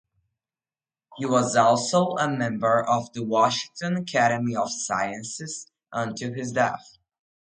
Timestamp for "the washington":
3.13-3.97